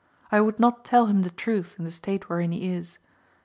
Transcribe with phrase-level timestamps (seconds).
[0.31, 2.97] I would not tell him the truth in the 'state wherein he is.